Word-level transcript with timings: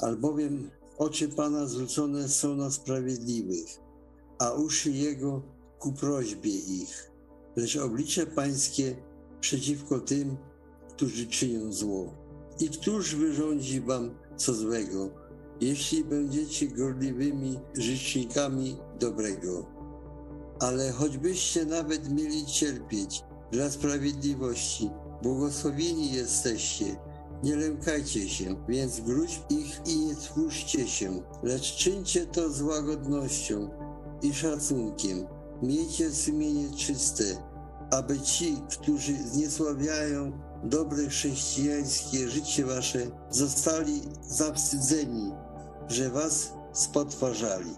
albowiem 0.00 0.70
oczy 0.98 1.28
Pana 1.28 1.66
zwrócone 1.66 2.28
są 2.28 2.56
na 2.56 2.70
sprawiedliwych, 2.70 3.80
a 4.38 4.52
uszy 4.52 4.90
Jego 4.90 5.42
ku 5.78 5.92
prośbie 5.92 6.58
ich, 6.58 7.10
lecz 7.56 7.76
oblicze 7.76 8.26
Pańskie 8.26 8.96
przeciwko 9.40 10.00
tym, 10.00 10.36
którzy 10.88 11.26
czynią 11.26 11.72
zło. 11.72 12.14
I 12.60 12.68
któż 12.68 13.14
wyrządzi 13.14 13.80
Wam 13.80 14.14
co 14.36 14.54
złego, 14.54 15.10
jeśli 15.60 16.04
będziecie 16.04 16.68
gorliwymi 16.68 17.58
życznikami 17.74 18.76
dobrego? 18.98 19.66
Ale 20.60 20.92
choćbyście 20.92 21.64
nawet 21.64 22.12
mieli 22.12 22.46
cierpieć 22.46 23.24
dla 23.52 23.70
sprawiedliwości, 23.70 24.90
błogosławieni 25.22 26.12
jesteście, 26.12 26.96
nie 27.42 27.56
lękajcie 27.56 28.28
się, 28.28 28.56
więc 28.68 29.00
wróć 29.00 29.40
ich 29.50 29.80
i 29.86 29.98
nie 29.98 30.14
tchórzcie 30.14 30.88
się, 30.88 31.22
lecz 31.42 31.76
czyńcie 31.76 32.26
to 32.26 32.50
z 32.50 32.62
łagodnością 32.62 33.70
i 34.22 34.34
szacunkiem. 34.34 35.26
Miejcie 35.62 36.10
sumienie 36.10 36.76
czyste, 36.76 37.24
aby 37.90 38.20
ci, 38.20 38.56
którzy 38.70 39.28
zniesławiają 39.28 40.32
dobre 40.64 41.08
chrześcijańskie 41.08 42.28
życie 42.28 42.64
wasze, 42.64 43.00
zostali 43.30 44.02
zawstydzeni, 44.22 45.32
że 45.88 46.10
was 46.10 46.52
spotwarzali. 46.72 47.70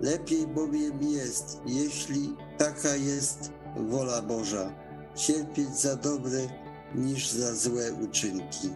Lepiej 0.00 0.46
bowiem 0.46 1.02
jest, 1.02 1.60
jeśli 1.66 2.36
taka 2.58 2.96
jest 2.96 3.52
wola 3.76 4.22
Boża, 4.22 4.74
cierpieć 5.14 5.80
za 5.80 5.96
dobre 5.96 6.40
niż 6.94 7.30
za 7.30 7.54
złe 7.54 7.92
uczynki, 7.92 8.70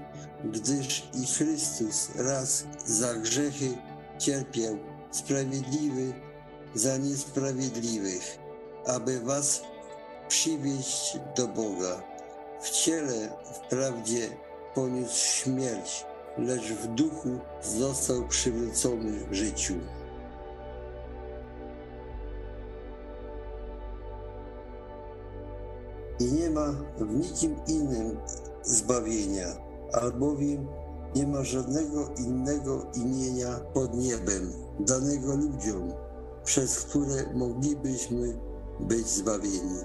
gdyż 0.45 1.09
i 1.23 1.27
Chrystus 1.27 2.09
raz 2.15 2.65
za 2.87 3.15
grzechy 3.15 3.79
cierpiał, 4.19 4.79
sprawiedliwy 5.11 6.13
za 6.75 6.97
niesprawiedliwych, 6.97 8.39
aby 8.87 9.21
was 9.21 9.63
przywieźć 10.29 11.19
do 11.37 11.49
Boga. 11.49 12.03
W 12.63 12.71
ciele 12.71 13.29
wprawdzie 13.55 14.29
poniósł 14.75 15.27
śmierć, 15.27 16.05
lecz 16.39 16.73
w 16.73 16.87
duchu 16.87 17.39
został 17.63 18.29
przywrócony 18.29 19.27
życiu. 19.31 19.75
I 26.19 26.33
nie 26.33 26.51
ma 26.51 26.73
w 26.99 27.15
nikim 27.15 27.57
innym 27.67 28.17
zbawienia, 28.63 29.47
albowiem 29.93 30.67
nie 31.15 31.27
ma 31.27 31.45
żadnego 31.45 32.09
innego 32.19 32.87
imienia 32.95 33.61
pod 33.75 33.95
niebem 33.95 34.53
danego 34.81 35.37
ludziom, 35.37 35.93
przez 36.45 36.81
które 36.81 37.35
moglibyśmy 37.35 38.39
być 38.81 39.07
zbawieni. 39.07 39.79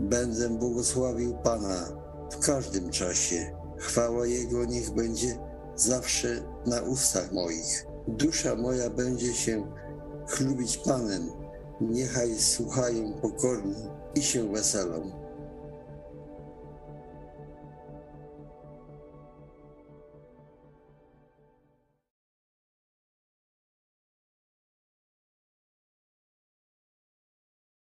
Będę 0.00 0.48
błogosławił 0.48 1.34
Pana 1.34 1.84
w 2.30 2.38
każdym 2.38 2.90
czasie. 2.90 3.56
Chwała 3.76 4.26
Jego 4.26 4.64
niech 4.64 4.90
będzie 4.90 5.38
zawsze 5.76 6.28
na 6.66 6.80
ustach 6.80 7.32
moich. 7.32 7.86
Dusza 8.08 8.54
moja 8.54 8.90
będzie 8.90 9.34
się 9.34 9.66
chlubić 10.26 10.76
Panem, 10.76 11.30
niechaj 11.80 12.34
słuchają 12.34 13.12
pokorni 13.12 13.74
i 14.14 14.22
się 14.22 14.52
weselą. 14.52 15.27